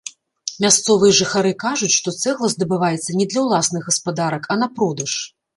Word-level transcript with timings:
Мясцовыя 0.63 1.13
жыхары 1.19 1.51
кажуць, 1.65 1.91
што 1.97 2.13
цэгла 2.23 2.51
здабываецца 2.55 3.19
не 3.21 3.29
для 3.35 3.47
ўласных 3.47 3.81
гаспадарак, 3.91 4.43
а 4.51 4.61
на 4.65 4.73
продаж. 4.81 5.13